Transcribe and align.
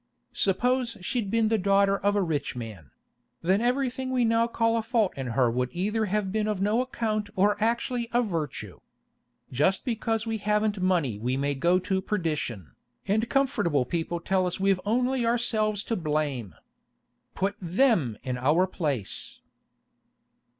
Suppose 0.33 0.97
she'd 1.01 1.29
been 1.29 1.49
the 1.49 1.59
daughter 1.59 1.95
of 1.95 2.15
a 2.15 2.23
rich 2.23 2.55
man; 2.55 2.89
then 3.43 3.61
everything 3.61 4.09
we 4.09 4.25
now 4.25 4.47
call 4.47 4.75
a 4.75 4.81
fault 4.81 5.13
in 5.15 5.27
her 5.27 5.47
would 5.51 5.69
either 5.73 6.05
have 6.05 6.31
been 6.31 6.47
of 6.47 6.59
no 6.59 6.81
account 6.81 7.29
or 7.35 7.55
actually 7.63 8.09
a 8.11 8.23
virtue. 8.23 8.79
Just 9.51 9.85
because 9.85 10.25
we 10.25 10.39
haven't 10.39 10.81
money 10.81 11.19
we 11.19 11.37
may 11.37 11.53
go 11.53 11.77
to 11.77 12.01
perdition, 12.01 12.73
and 13.07 13.29
comfortable 13.29 13.85
people 13.85 14.19
tell 14.19 14.47
us 14.47 14.59
we've 14.59 14.81
only 14.85 15.23
ourselves 15.23 15.83
to 15.83 15.95
blame. 15.95 16.55
Put 17.35 17.55
them 17.61 18.17
in 18.23 18.39
our 18.39 18.65
place! 18.65 19.41